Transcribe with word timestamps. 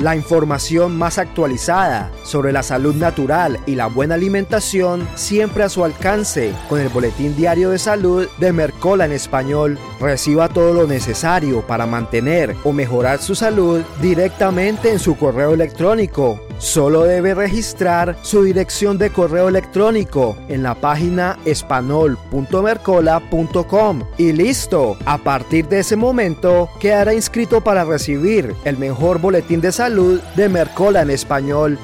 La 0.00 0.14
información 0.14 0.98
más 0.98 1.16
actualizada 1.16 2.12
sobre 2.22 2.52
la 2.52 2.62
salud 2.62 2.94
natural 2.94 3.58
y 3.64 3.76
la 3.76 3.86
buena 3.86 4.16
alimentación 4.16 5.08
siempre 5.14 5.64
a 5.64 5.70
su 5.70 5.84
alcance 5.84 6.52
con 6.68 6.80
el 6.80 6.90
Boletín 6.90 7.34
Diario 7.34 7.70
de 7.70 7.78
Salud 7.78 8.28
de 8.38 8.52
Mercola 8.52 9.06
en 9.06 9.12
español. 9.12 9.78
Reciba 9.98 10.50
todo 10.50 10.74
lo 10.74 10.86
necesario 10.86 11.66
para 11.66 11.86
mantener 11.86 12.54
o 12.64 12.72
mejorar 12.72 13.22
su 13.22 13.34
salud 13.34 13.80
directamente 14.02 14.92
en 14.92 14.98
su 14.98 15.16
correo 15.16 15.54
electrónico. 15.54 16.45
Solo 16.58 17.04
debe 17.04 17.34
registrar 17.34 18.16
su 18.22 18.42
dirección 18.42 18.98
de 18.98 19.10
correo 19.10 19.48
electrónico 19.48 20.36
en 20.48 20.62
la 20.62 20.74
página 20.74 21.38
espanol.mercola.com 21.44 24.02
y 24.16 24.32
listo. 24.32 24.96
A 25.04 25.18
partir 25.18 25.68
de 25.68 25.80
ese 25.80 25.96
momento 25.96 26.70
quedará 26.80 27.12
inscrito 27.12 27.60
para 27.60 27.84
recibir 27.84 28.54
el 28.64 28.78
mejor 28.78 29.20
boletín 29.20 29.60
de 29.60 29.72
salud 29.72 30.18
de 30.34 30.48
Mercola 30.48 31.02
en 31.02 31.10
español. 31.10 31.78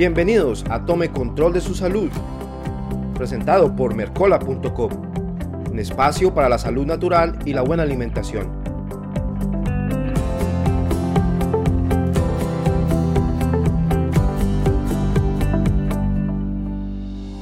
Bienvenidos 0.00 0.64
a 0.70 0.86
Tome 0.86 1.10
Control 1.10 1.52
de 1.52 1.60
su 1.60 1.74
Salud, 1.74 2.08
presentado 3.14 3.76
por 3.76 3.94
Mercola.com, 3.94 4.90
un 5.70 5.78
espacio 5.78 6.32
para 6.32 6.48
la 6.48 6.56
salud 6.56 6.86
natural 6.86 7.38
y 7.44 7.52
la 7.52 7.60
buena 7.60 7.82
alimentación. 7.82 8.48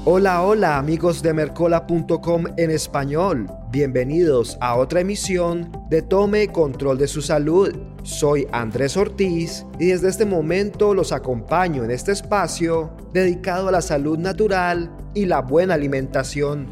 Hola, 0.05 0.43
hola 0.43 0.79
amigos 0.79 1.23
de 1.23 1.35
Mercola.com 1.35 2.45
en 2.57 2.73
español. 2.73 3.47
Bienvenidos 3.71 4.59
a 4.61 4.75
otra 4.75 4.99
emisión 4.99 5.71
de 5.91 6.03
Tome 6.03 6.49
Control 6.49 6.99
de 6.99 7.07
su 7.07 7.23
Salud 7.23 7.73
soy 8.09 8.49
Andrés 8.53 8.97
Ortiz 8.97 9.67
y 9.79 9.89
desde 9.89 10.09
este 10.09 10.25
momento 10.25 10.95
los 10.95 11.13
acompaño 11.13 11.85
en 11.85 11.91
este 11.91 12.13
espacio 12.13 12.91
dedicado 13.13 13.69
a 13.69 13.73
la 13.73 13.83
salud 13.83 14.19
natural 14.19 14.91
y 15.15 15.27
la 15.27 15.43
buena 15.43 15.75
alimentación. 15.75 16.67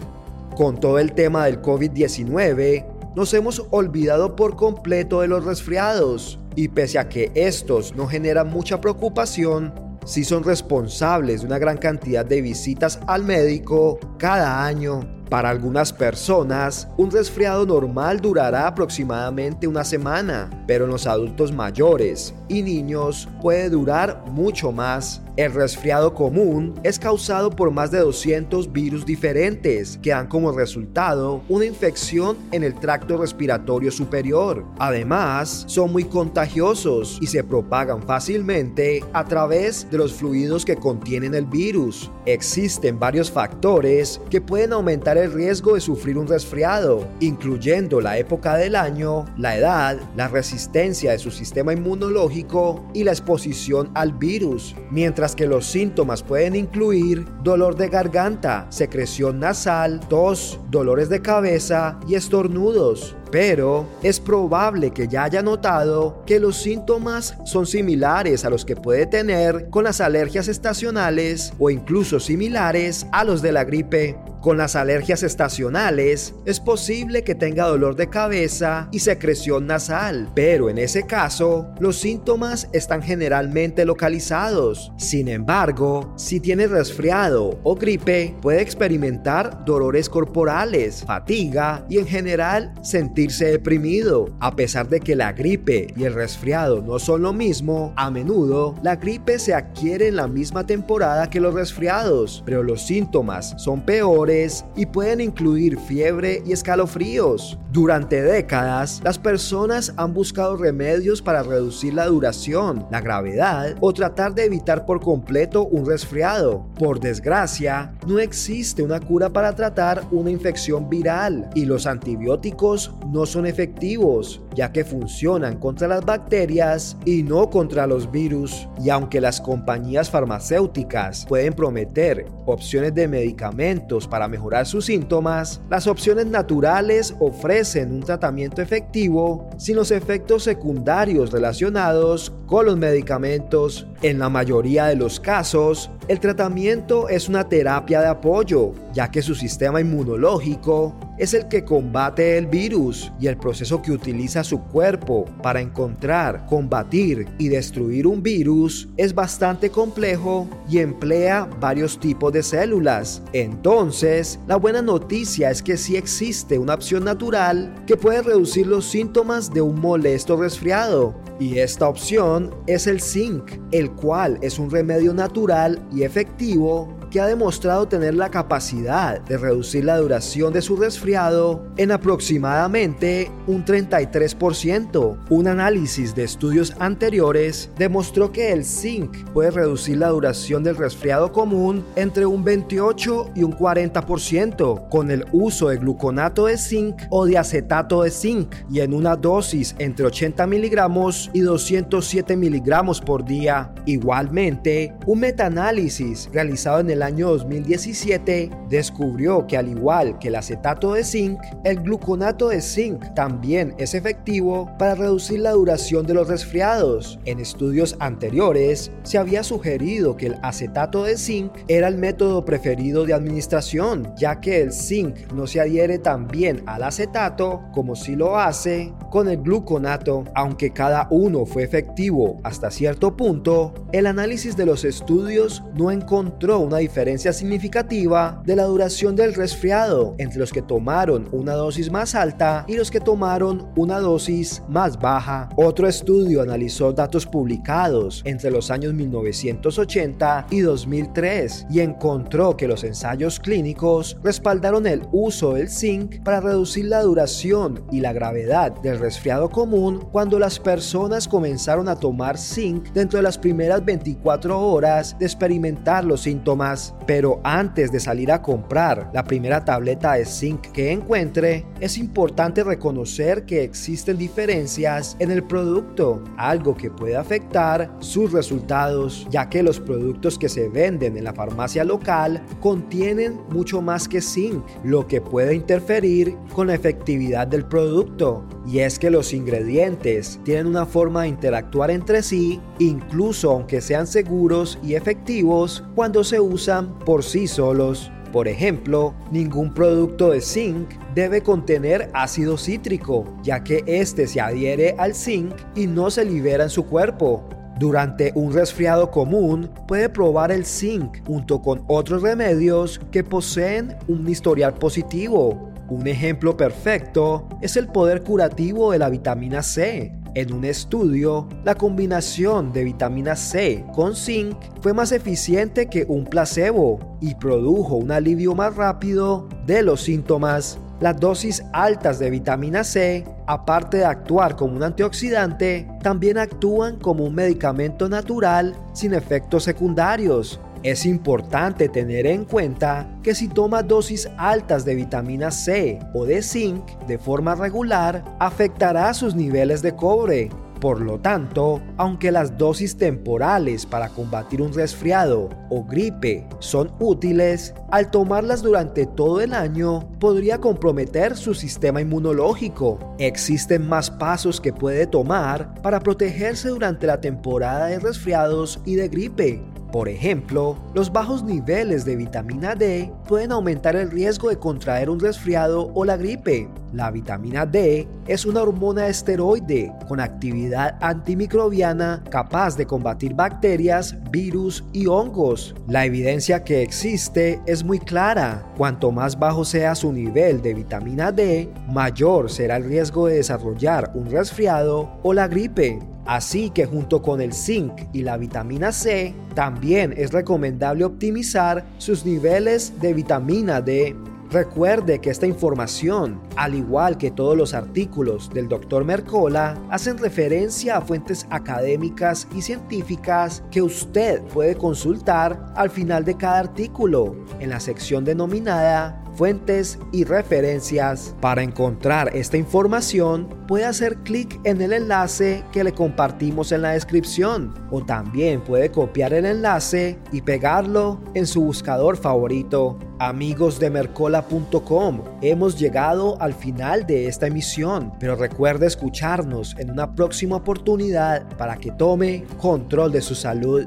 Con 0.56 0.80
todo 0.80 0.98
el 0.98 1.12
tema 1.12 1.44
del 1.44 1.60
COVID-19, 1.60 2.86
nos 3.14 3.34
hemos 3.34 3.66
olvidado 3.70 4.34
por 4.34 4.56
completo 4.56 5.20
de 5.20 5.28
los 5.28 5.44
resfriados 5.44 6.38
y 6.54 6.68
pese 6.68 6.98
a 6.98 7.10
que 7.10 7.30
estos 7.34 7.94
no 7.94 8.06
generan 8.06 8.48
mucha 8.48 8.80
preocupación, 8.80 9.74
sí 10.06 10.24
son 10.24 10.42
responsables 10.42 11.42
de 11.42 11.46
una 11.46 11.58
gran 11.58 11.76
cantidad 11.76 12.24
de 12.24 12.40
visitas 12.40 12.98
al 13.06 13.24
médico 13.24 13.98
cada 14.18 14.64
año 14.64 15.15
para 15.28 15.50
algunas 15.50 15.92
personas, 15.92 16.88
un 16.96 17.10
resfriado 17.10 17.66
normal 17.66 18.20
durará 18.20 18.66
aproximadamente 18.66 19.66
una 19.66 19.84
semana, 19.84 20.48
pero 20.66 20.84
en 20.84 20.90
los 20.90 21.06
adultos 21.06 21.52
mayores 21.52 22.34
y 22.48 22.62
niños 22.62 23.28
puede 23.42 23.68
durar 23.70 24.24
mucho 24.30 24.72
más. 24.72 25.22
El 25.36 25.52
resfriado 25.52 26.14
común 26.14 26.74
es 26.82 26.98
causado 26.98 27.50
por 27.50 27.70
más 27.70 27.90
de 27.90 27.98
200 27.98 28.72
virus 28.72 29.04
diferentes 29.04 29.98
que 30.02 30.10
dan 30.10 30.28
como 30.28 30.50
resultado 30.50 31.42
una 31.50 31.66
infección 31.66 32.38
en 32.52 32.64
el 32.64 32.74
tracto 32.74 33.18
respiratorio 33.18 33.90
superior. 33.90 34.64
Además, 34.78 35.64
son 35.66 35.92
muy 35.92 36.04
contagiosos 36.04 37.18
y 37.20 37.26
se 37.26 37.44
propagan 37.44 38.02
fácilmente 38.02 39.04
a 39.12 39.24
través 39.26 39.90
de 39.90 39.98
los 39.98 40.14
fluidos 40.14 40.64
que 40.64 40.76
contienen 40.76 41.34
el 41.34 41.44
virus. 41.44 42.10
Existen 42.24 42.98
varios 42.98 43.30
factores 43.30 44.20
que 44.30 44.40
pueden 44.40 44.72
aumentar 44.72 45.15
el 45.16 45.32
riesgo 45.32 45.74
de 45.74 45.80
sufrir 45.80 46.18
un 46.18 46.26
resfriado, 46.26 47.08
incluyendo 47.20 48.00
la 48.00 48.18
época 48.18 48.56
del 48.56 48.76
año, 48.76 49.24
la 49.36 49.56
edad, 49.56 49.98
la 50.16 50.28
resistencia 50.28 51.12
de 51.12 51.18
su 51.18 51.30
sistema 51.30 51.72
inmunológico 51.72 52.84
y 52.94 53.04
la 53.04 53.12
exposición 53.12 53.90
al 53.94 54.12
virus, 54.12 54.74
mientras 54.90 55.34
que 55.34 55.46
los 55.46 55.66
síntomas 55.66 56.22
pueden 56.22 56.56
incluir 56.56 57.24
dolor 57.42 57.76
de 57.76 57.88
garganta, 57.88 58.66
secreción 58.70 59.40
nasal, 59.40 60.00
tos, 60.08 60.60
dolores 60.70 61.08
de 61.08 61.22
cabeza 61.22 61.98
y 62.06 62.14
estornudos. 62.14 63.16
Pero 63.30 63.86
es 64.02 64.20
probable 64.20 64.92
que 64.92 65.08
ya 65.08 65.24
haya 65.24 65.42
notado 65.42 66.22
que 66.26 66.38
los 66.38 66.56
síntomas 66.56 67.36
son 67.44 67.66
similares 67.66 68.44
a 68.44 68.50
los 68.50 68.64
que 68.64 68.76
puede 68.76 69.06
tener 69.06 69.68
con 69.70 69.84
las 69.84 70.00
alergias 70.00 70.48
estacionales 70.48 71.52
o 71.58 71.70
incluso 71.70 72.20
similares 72.20 73.06
a 73.12 73.24
los 73.24 73.42
de 73.42 73.52
la 73.52 73.64
gripe. 73.64 74.16
Con 74.46 74.58
las 74.58 74.76
alergias 74.76 75.24
estacionales 75.24 76.32
es 76.44 76.60
posible 76.60 77.24
que 77.24 77.34
tenga 77.34 77.66
dolor 77.66 77.96
de 77.96 78.08
cabeza 78.08 78.88
y 78.92 79.00
secreción 79.00 79.66
nasal, 79.66 80.30
pero 80.36 80.70
en 80.70 80.78
ese 80.78 81.02
caso 81.04 81.66
los 81.80 81.96
síntomas 81.96 82.68
están 82.72 83.02
generalmente 83.02 83.84
localizados. 83.84 84.92
Sin 84.98 85.26
embargo, 85.26 86.14
si 86.16 86.38
tiene 86.38 86.68
resfriado 86.68 87.58
o 87.64 87.74
gripe, 87.74 88.36
puede 88.40 88.60
experimentar 88.60 89.64
dolores 89.64 90.08
corporales, 90.08 91.02
fatiga 91.04 91.84
y 91.90 91.98
en 91.98 92.06
general 92.06 92.72
sentirse 92.84 93.46
deprimido. 93.46 94.26
A 94.38 94.54
pesar 94.54 94.88
de 94.88 95.00
que 95.00 95.16
la 95.16 95.32
gripe 95.32 95.88
y 95.96 96.04
el 96.04 96.14
resfriado 96.14 96.82
no 96.82 97.00
son 97.00 97.22
lo 97.22 97.32
mismo, 97.32 97.92
a 97.96 98.12
menudo 98.12 98.76
la 98.84 98.94
gripe 98.94 99.40
se 99.40 99.54
adquiere 99.54 100.06
en 100.06 100.14
la 100.14 100.28
misma 100.28 100.64
temporada 100.64 101.30
que 101.30 101.40
los 101.40 101.52
resfriados, 101.52 102.44
pero 102.46 102.62
los 102.62 102.82
síntomas 102.82 103.52
son 103.60 103.84
peores 103.84 104.35
y 104.76 104.86
pueden 104.86 105.20
incluir 105.20 105.78
fiebre 105.78 106.42
y 106.44 106.52
escalofríos. 106.52 107.58
Durante 107.72 108.22
décadas, 108.22 109.00
las 109.04 109.18
personas 109.18 109.92
han 109.96 110.12
buscado 110.12 110.56
remedios 110.56 111.22
para 111.22 111.42
reducir 111.42 111.94
la 111.94 112.06
duración, 112.06 112.86
la 112.90 113.00
gravedad 113.00 113.76
o 113.80 113.92
tratar 113.92 114.34
de 114.34 114.44
evitar 114.44 114.84
por 114.84 115.00
completo 115.00 115.64
un 115.64 115.86
resfriado. 115.86 116.66
Por 116.78 117.00
desgracia, 117.00 117.92
no 118.06 118.18
existe 118.18 118.82
una 118.82 119.00
cura 119.00 119.30
para 119.30 119.54
tratar 119.54 120.02
una 120.10 120.30
infección 120.30 120.88
viral 120.88 121.48
y 121.54 121.64
los 121.64 121.86
antibióticos 121.86 122.92
no 123.10 123.26
son 123.26 123.46
efectivos, 123.46 124.42
ya 124.56 124.72
que 124.72 124.84
funcionan 124.84 125.58
contra 125.58 125.86
las 125.86 126.04
bacterias 126.04 126.96
y 127.04 127.22
no 127.22 127.50
contra 127.50 127.86
los 127.86 128.10
virus. 128.10 128.66
Y 128.82 128.90
aunque 128.90 129.20
las 129.20 129.40
compañías 129.40 130.10
farmacéuticas 130.10 131.26
pueden 131.26 131.52
prometer 131.52 132.26
opciones 132.46 132.94
de 132.94 133.06
medicamentos 133.06 134.08
para 134.08 134.26
mejorar 134.26 134.66
sus 134.66 134.86
síntomas, 134.86 135.60
las 135.68 135.86
opciones 135.86 136.26
naturales 136.26 137.14
ofrecen 137.20 137.92
un 137.92 138.00
tratamiento 138.00 138.62
efectivo 138.62 139.48
sin 139.58 139.76
los 139.76 139.90
efectos 139.90 140.44
secundarios 140.44 141.30
relacionados 141.30 142.32
con 142.46 142.66
los 142.66 142.78
medicamentos. 142.78 143.86
En 144.02 144.18
la 144.18 144.30
mayoría 144.30 144.86
de 144.86 144.96
los 144.96 145.20
casos, 145.20 145.90
el 146.08 146.20
tratamiento 146.20 147.08
es 147.08 147.28
una 147.28 147.48
terapia 147.48 148.00
de 148.00 148.06
apoyo, 148.06 148.72
ya 148.94 149.10
que 149.10 149.20
su 149.20 149.34
sistema 149.34 149.80
inmunológico 149.80 150.94
es 151.18 151.34
el 151.34 151.48
que 151.48 151.64
combate 151.64 152.36
el 152.38 152.46
virus 152.46 153.12
y 153.18 153.26
el 153.26 153.36
proceso 153.36 153.82
que 153.82 153.92
utiliza 153.92 154.44
su 154.44 154.60
cuerpo 154.60 155.24
para 155.42 155.60
encontrar, 155.60 156.46
combatir 156.46 157.26
y 157.38 157.48
destruir 157.48 158.06
un 158.06 158.22
virus 158.22 158.88
es 158.96 159.14
bastante 159.14 159.70
complejo 159.70 160.48
y 160.68 160.78
emplea 160.78 161.48
varios 161.60 161.98
tipos 161.98 162.32
de 162.32 162.42
células. 162.42 163.22
Entonces, 163.32 164.38
la 164.46 164.56
buena 164.56 164.82
noticia 164.82 165.50
es 165.50 165.62
que 165.62 165.76
sí 165.76 165.96
existe 165.96 166.58
una 166.58 166.74
opción 166.74 167.04
natural 167.04 167.74
que 167.86 167.96
puede 167.96 168.22
reducir 168.22 168.66
los 168.66 168.84
síntomas 168.86 169.52
de 169.52 169.60
un 169.60 169.80
molesto 169.80 170.36
resfriado. 170.36 171.14
Y 171.38 171.58
esta 171.58 171.88
opción 171.88 172.54
es 172.66 172.86
el 172.86 173.00
zinc, 173.00 173.52
el 173.70 173.90
cual 173.92 174.38
es 174.40 174.58
un 174.58 174.70
remedio 174.70 175.12
natural 175.12 175.86
y 175.94 176.02
efectivo 176.02 176.96
que 177.16 177.22
ha 177.22 177.26
demostrado 177.26 177.88
tener 177.88 178.12
la 178.12 178.30
capacidad 178.30 179.22
de 179.22 179.38
reducir 179.38 179.86
la 179.86 179.96
duración 179.96 180.52
de 180.52 180.60
su 180.60 180.76
resfriado 180.76 181.64
en 181.78 181.90
aproximadamente 181.90 183.30
un 183.46 183.64
33%. 183.64 185.16
Un 185.30 185.48
análisis 185.48 186.14
de 186.14 186.24
estudios 186.24 186.74
anteriores 186.78 187.70
demostró 187.78 188.32
que 188.32 188.52
el 188.52 188.66
zinc 188.66 189.16
puede 189.32 189.50
reducir 189.50 189.96
la 189.96 190.10
duración 190.10 190.62
del 190.62 190.76
resfriado 190.76 191.32
común 191.32 191.86
entre 191.96 192.26
un 192.26 192.44
28 192.44 193.30
y 193.34 193.44
un 193.44 193.56
40% 193.56 194.90
con 194.90 195.10
el 195.10 195.24
uso 195.32 195.68
de 195.70 195.78
gluconato 195.78 196.44
de 196.44 196.58
zinc 196.58 197.00
o 197.08 197.24
de 197.24 197.38
acetato 197.38 198.02
de 198.02 198.10
zinc 198.10 198.54
y 198.70 198.80
en 198.80 198.92
una 198.92 199.16
dosis 199.16 199.74
entre 199.78 200.04
80 200.04 200.46
miligramos 200.46 201.30
y 201.32 201.40
207 201.40 202.36
miligramos 202.36 203.00
por 203.00 203.24
día. 203.24 203.72
Igualmente, 203.86 204.92
un 205.06 205.20
metaanálisis 205.20 206.28
realizado 206.30 206.80
en 206.80 206.90
el 206.90 207.05
año 207.06 207.28
2017 207.28 208.50
descubrió 208.68 209.46
que 209.46 209.56
al 209.56 209.68
igual 209.68 210.18
que 210.18 210.28
el 210.28 210.34
acetato 210.34 210.92
de 210.92 211.04
zinc, 211.04 211.40
el 211.64 211.80
gluconato 211.80 212.48
de 212.48 212.60
zinc 212.60 213.14
también 213.14 213.74
es 213.78 213.94
efectivo 213.94 214.70
para 214.78 214.96
reducir 214.96 215.40
la 215.40 215.52
duración 215.52 216.06
de 216.06 216.14
los 216.14 216.28
resfriados. 216.28 217.18
En 217.24 217.38
estudios 217.38 217.96
anteriores 218.00 218.90
se 219.04 219.18
había 219.18 219.42
sugerido 219.42 220.16
que 220.16 220.26
el 220.26 220.36
acetato 220.42 221.04
de 221.04 221.16
zinc 221.16 221.52
era 221.68 221.88
el 221.88 221.96
método 221.96 222.44
preferido 222.44 223.06
de 223.06 223.14
administración, 223.14 224.12
ya 224.16 224.40
que 224.40 224.60
el 224.60 224.72
zinc 224.72 225.32
no 225.32 225.46
se 225.46 225.60
adhiere 225.60 225.98
tan 225.98 226.26
bien 226.26 226.62
al 226.66 226.82
acetato 226.82 227.62
como 227.72 227.94
si 227.94 228.16
lo 228.16 228.36
hace 228.38 228.92
con 229.10 229.28
el 229.28 229.38
gluconato. 229.38 230.24
Aunque 230.34 230.72
cada 230.72 231.06
uno 231.10 231.46
fue 231.46 231.62
efectivo 231.62 232.38
hasta 232.42 232.70
cierto 232.70 233.16
punto, 233.16 233.72
el 233.92 234.06
análisis 234.06 234.56
de 234.56 234.66
los 234.66 234.84
estudios 234.84 235.62
no 235.74 235.90
encontró 235.90 236.58
una 236.58 236.78
diferencia 236.86 237.32
significativa 237.32 238.40
de 238.44 238.54
la 238.54 238.62
duración 238.62 239.16
del 239.16 239.34
resfriado 239.34 240.14
entre 240.18 240.38
los 240.38 240.52
que 240.52 240.62
tomaron 240.62 241.28
una 241.32 241.54
dosis 241.54 241.90
más 241.90 242.14
alta 242.14 242.64
y 242.68 242.76
los 242.76 242.92
que 242.92 243.00
tomaron 243.00 243.72
una 243.74 243.98
dosis 243.98 244.62
más 244.68 244.96
baja. 244.96 245.48
Otro 245.56 245.88
estudio 245.88 246.42
analizó 246.42 246.92
datos 246.92 247.26
publicados 247.26 248.22
entre 248.24 248.52
los 248.52 248.70
años 248.70 248.94
1980 248.94 250.46
y 250.50 250.60
2003 250.60 251.66
y 251.70 251.80
encontró 251.80 252.56
que 252.56 252.68
los 252.68 252.84
ensayos 252.84 253.40
clínicos 253.40 254.16
respaldaron 254.22 254.86
el 254.86 255.02
uso 255.10 255.54
del 255.54 255.68
zinc 255.68 256.22
para 256.22 256.40
reducir 256.40 256.84
la 256.84 257.02
duración 257.02 257.82
y 257.90 257.98
la 257.98 258.12
gravedad 258.12 258.80
del 258.80 259.00
resfriado 259.00 259.50
común 259.50 260.06
cuando 260.12 260.38
las 260.38 260.60
personas 260.60 261.26
comenzaron 261.26 261.88
a 261.88 261.96
tomar 261.96 262.38
zinc 262.38 262.92
dentro 262.92 263.16
de 263.16 263.24
las 263.24 263.38
primeras 263.38 263.84
24 263.84 264.60
horas 264.60 265.16
de 265.18 265.26
experimentar 265.26 266.04
los 266.04 266.20
síntomas. 266.20 266.75
Pero 267.06 267.40
antes 267.44 267.92
de 267.92 268.00
salir 268.00 268.32
a 268.32 268.42
comprar 268.42 269.10
la 269.12 269.24
primera 269.24 269.64
tableta 269.64 270.14
de 270.14 270.24
zinc 270.24 270.72
que 270.72 270.92
encuentre, 270.92 271.66
es 271.80 271.98
importante 271.98 272.64
reconocer 272.64 273.44
que 273.44 273.62
existen 273.62 274.18
diferencias 274.18 275.16
en 275.18 275.30
el 275.30 275.42
producto, 275.42 276.22
algo 276.36 276.74
que 276.76 276.90
puede 276.90 277.16
afectar 277.16 277.90
sus 278.00 278.32
resultados, 278.32 279.26
ya 279.30 279.48
que 279.48 279.62
los 279.62 279.80
productos 279.80 280.38
que 280.38 280.48
se 280.48 280.68
venden 280.68 281.16
en 281.16 281.24
la 281.24 281.32
farmacia 281.32 281.84
local 281.84 282.42
contienen 282.60 283.40
mucho 283.50 283.80
más 283.80 284.08
que 284.08 284.20
zinc, 284.20 284.64
lo 284.84 285.06
que 285.06 285.20
puede 285.20 285.54
interferir 285.54 286.36
con 286.52 286.68
la 286.68 286.74
efectividad 286.74 287.46
del 287.46 287.64
producto. 287.64 288.44
Y 288.66 288.80
es 288.80 288.98
que 288.98 289.10
los 289.10 289.32
ingredientes 289.32 290.40
tienen 290.42 290.66
una 290.66 290.86
forma 290.86 291.22
de 291.22 291.28
interactuar 291.28 291.90
entre 291.90 292.22
sí, 292.22 292.60
incluso 292.78 293.52
aunque 293.52 293.80
sean 293.80 294.06
seguros 294.06 294.78
y 294.82 294.94
efectivos 294.94 295.84
cuando 295.94 296.24
se 296.24 296.40
usan 296.40 296.65
por 297.04 297.22
sí 297.22 297.46
solos. 297.46 298.10
Por 298.32 298.48
ejemplo, 298.48 299.14
ningún 299.30 299.72
producto 299.72 300.30
de 300.30 300.40
zinc 300.40 300.90
debe 301.14 301.42
contener 301.42 302.10
ácido 302.12 302.58
cítrico, 302.58 303.24
ya 303.42 303.62
que 303.62 303.84
este 303.86 304.26
se 304.26 304.40
adhiere 304.40 304.96
al 304.98 305.14
zinc 305.14 305.54
y 305.76 305.86
no 305.86 306.10
se 306.10 306.24
libera 306.24 306.64
en 306.64 306.70
su 306.70 306.84
cuerpo. 306.84 307.48
Durante 307.78 308.32
un 308.34 308.52
resfriado 308.52 309.10
común, 309.10 309.70
puede 309.86 310.08
probar 310.08 310.50
el 310.50 310.64
zinc 310.64 311.24
junto 311.26 311.62
con 311.62 311.84
otros 311.86 312.22
remedios 312.22 313.00
que 313.12 313.22
poseen 313.22 313.96
un 314.08 314.28
historial 314.28 314.74
positivo. 314.74 315.72
Un 315.88 316.08
ejemplo 316.08 316.56
perfecto 316.56 317.48
es 317.62 317.76
el 317.76 317.86
poder 317.86 318.24
curativo 318.24 318.90
de 318.90 318.98
la 318.98 319.08
vitamina 319.08 319.62
C. 319.62 320.12
En 320.36 320.52
un 320.52 320.66
estudio, 320.66 321.48
la 321.64 321.76
combinación 321.76 322.70
de 322.70 322.84
vitamina 322.84 323.34
C 323.36 323.86
con 323.94 324.14
zinc 324.14 324.54
fue 324.82 324.92
más 324.92 325.10
eficiente 325.12 325.86
que 325.86 326.04
un 326.06 326.26
placebo 326.26 327.16
y 327.22 327.34
produjo 327.36 327.94
un 327.94 328.12
alivio 328.12 328.54
más 328.54 328.76
rápido 328.76 329.48
de 329.64 329.80
los 329.80 330.02
síntomas. 330.02 330.78
Las 331.00 331.18
dosis 331.18 331.62
altas 331.72 332.18
de 332.18 332.28
vitamina 332.28 332.84
C, 332.84 333.24
aparte 333.46 333.96
de 333.96 334.04
actuar 334.04 334.56
como 334.56 334.76
un 334.76 334.82
antioxidante, 334.82 335.88
también 336.02 336.36
actúan 336.36 336.98
como 336.98 337.24
un 337.24 337.34
medicamento 337.34 338.06
natural 338.06 338.76
sin 338.92 339.14
efectos 339.14 339.64
secundarios. 339.64 340.60
Es 340.86 341.04
importante 341.04 341.88
tener 341.88 342.28
en 342.28 342.44
cuenta 342.44 343.10
que 343.24 343.34
si 343.34 343.48
toma 343.48 343.82
dosis 343.82 344.28
altas 344.38 344.84
de 344.84 344.94
vitamina 344.94 345.50
C 345.50 345.98
o 346.14 346.24
de 346.24 346.42
zinc 346.42 346.88
de 347.08 347.18
forma 347.18 347.56
regular, 347.56 348.24
afectará 348.38 349.12
sus 349.12 349.34
niveles 349.34 349.82
de 349.82 349.96
cobre, 349.96 350.48
por 350.80 351.00
lo 351.00 351.18
tanto, 351.18 351.82
aunque 351.96 352.30
las 352.30 352.56
dosis 352.56 352.96
temporales 352.96 353.84
para 353.84 354.10
combatir 354.10 354.62
un 354.62 354.72
resfriado 354.72 355.48
o 355.70 355.82
gripe 355.82 356.46
son 356.60 356.92
útiles, 357.00 357.74
al 357.90 358.12
tomarlas 358.12 358.62
durante 358.62 359.06
todo 359.06 359.40
el 359.40 359.54
año 359.54 360.08
podría 360.20 360.58
comprometer 360.58 361.36
su 361.36 361.54
sistema 361.54 362.00
inmunológico. 362.00 363.00
Existen 363.18 363.88
más 363.88 364.08
pasos 364.08 364.60
que 364.60 364.72
puede 364.72 365.08
tomar 365.08 365.74
para 365.82 365.98
protegerse 365.98 366.68
durante 366.68 367.08
la 367.08 367.20
temporada 367.20 367.86
de 367.86 367.98
resfriados 367.98 368.78
y 368.84 368.94
de 368.94 369.08
gripe. 369.08 369.75
Por 369.96 370.10
ejemplo, 370.10 370.76
los 370.92 371.10
bajos 371.10 371.42
niveles 371.42 372.04
de 372.04 372.16
vitamina 372.16 372.74
D 372.74 373.10
pueden 373.26 373.50
aumentar 373.50 373.96
el 373.96 374.10
riesgo 374.10 374.50
de 374.50 374.58
contraer 374.58 375.08
un 375.08 375.18
resfriado 375.18 375.90
o 375.94 376.04
la 376.04 376.18
gripe. 376.18 376.68
La 376.92 377.10
vitamina 377.10 377.64
D 377.64 378.06
es 378.26 378.44
una 378.44 378.60
hormona 378.60 379.08
esteroide 379.08 379.90
con 380.06 380.20
actividad 380.20 380.98
antimicrobiana 381.00 382.22
capaz 382.28 382.76
de 382.76 382.84
combatir 382.84 383.32
bacterias, 383.32 384.14
virus 384.30 384.84
y 384.92 385.06
hongos. 385.06 385.74
La 385.88 386.04
evidencia 386.04 386.62
que 386.62 386.82
existe 386.82 387.58
es 387.64 387.82
muy 387.82 387.98
clara. 387.98 388.70
Cuanto 388.76 389.12
más 389.12 389.38
bajo 389.38 389.64
sea 389.64 389.94
su 389.94 390.12
nivel 390.12 390.60
de 390.60 390.74
vitamina 390.74 391.32
D, 391.32 391.70
mayor 391.88 392.50
será 392.50 392.76
el 392.76 392.84
riesgo 392.84 393.28
de 393.28 393.36
desarrollar 393.36 394.10
un 394.14 394.30
resfriado 394.30 395.18
o 395.22 395.32
la 395.32 395.48
gripe. 395.48 396.00
Así 396.26 396.70
que 396.70 396.86
junto 396.86 397.22
con 397.22 397.40
el 397.40 397.52
zinc 397.52 397.92
y 398.12 398.22
la 398.22 398.36
vitamina 398.36 398.92
C, 398.92 399.34
también 399.54 400.12
es 400.16 400.32
recomendable 400.32 401.04
optimizar 401.04 401.86
sus 401.98 402.24
niveles 402.24 403.00
de 403.00 403.14
vitamina 403.14 403.80
D. 403.80 404.16
Recuerde 404.50 405.20
que 405.20 405.30
esta 405.30 405.46
información, 405.46 406.40
al 406.56 406.74
igual 406.74 407.18
que 407.18 407.32
todos 407.32 407.56
los 407.56 407.74
artículos 407.74 408.48
del 408.50 408.68
Dr. 408.68 409.04
Mercola, 409.04 409.80
hacen 409.90 410.18
referencia 410.18 410.96
a 410.96 411.00
fuentes 411.00 411.46
académicas 411.50 412.46
y 412.54 412.62
científicas 412.62 413.64
que 413.72 413.82
usted 413.82 414.40
puede 414.42 414.76
consultar 414.76 415.72
al 415.74 415.90
final 415.90 416.24
de 416.24 416.36
cada 416.36 416.60
artículo 416.60 417.34
en 417.58 417.70
la 417.70 417.80
sección 417.80 418.24
denominada 418.24 419.25
fuentes 419.36 419.98
y 420.12 420.24
referencias. 420.24 421.34
Para 421.40 421.62
encontrar 421.62 422.34
esta 422.34 422.56
información, 422.56 423.48
puede 423.68 423.84
hacer 423.84 424.16
clic 424.18 424.58
en 424.64 424.80
el 424.80 424.92
enlace 424.92 425.64
que 425.72 425.84
le 425.84 425.92
compartimos 425.92 426.72
en 426.72 426.82
la 426.82 426.90
descripción 426.90 427.74
o 427.90 428.04
también 428.04 428.62
puede 428.62 428.90
copiar 428.90 429.32
el 429.32 429.46
enlace 429.46 430.18
y 430.32 430.40
pegarlo 430.40 431.20
en 431.34 431.46
su 431.46 431.62
buscador 431.62 432.16
favorito. 432.16 432.98
Amigos 433.18 433.78
de 433.80 433.88
Mercola.com, 433.90 435.22
hemos 435.40 435.78
llegado 435.78 436.40
al 436.40 436.52
final 436.52 437.06
de 437.06 437.28
esta 437.28 437.46
emisión, 437.46 438.12
pero 438.20 438.36
recuerde 438.36 438.86
escucharnos 438.86 439.74
en 439.78 439.90
una 439.90 440.14
próxima 440.14 440.56
oportunidad 440.56 441.48
para 441.56 441.76
que 441.76 441.92
tome 441.92 442.44
control 442.58 443.12
de 443.12 443.22
su 443.22 443.34
salud. 443.34 443.86